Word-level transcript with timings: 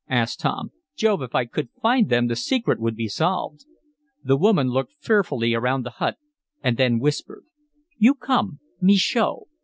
asked 0.09 0.39
Tom. 0.39 0.71
"Jove, 0.97 1.21
if 1.21 1.35
I 1.35 1.45
could 1.45 1.69
find 1.79 2.09
them 2.09 2.25
the 2.25 2.35
secret 2.35 2.79
would 2.79 2.95
be 2.95 3.07
solved!" 3.07 3.65
The 4.23 4.35
woman 4.35 4.69
looked 4.69 4.95
fearfully 4.99 5.53
around 5.53 5.83
the 5.83 5.89
hut 6.01 6.17
and 6.63 6.75
then 6.75 6.97
whispered: 6.97 7.45
"You 7.99 8.15
come 8.15 8.61
me 8.81 8.95
show!" 8.95 9.45